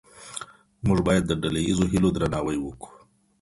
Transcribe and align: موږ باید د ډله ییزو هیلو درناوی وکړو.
موږ 0.85 0.99
باید 1.07 1.23
د 1.27 1.31
ډله 1.41 1.59
ییزو 1.67 1.85
هیلو 1.91 2.09
درناوی 2.15 2.57
وکړو. 2.61 2.95